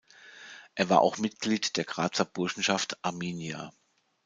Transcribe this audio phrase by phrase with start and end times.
[0.73, 3.69] Er war auch Mitglied der "Grazer Burschenschaft Arminia".